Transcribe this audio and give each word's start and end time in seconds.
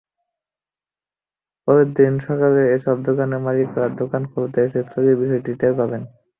পরদিন 1.67 2.13
সকালে 2.27 2.61
এসব 2.75 2.97
দোকানের 3.07 3.43
মালিকেরা 3.45 3.87
দোকান 3.99 4.21
খুলতে 4.31 4.59
এসে 4.67 4.79
চুরির 4.89 5.19
বিষয়টি 5.21 5.51
টের 5.59 5.73
পান। 5.77 5.91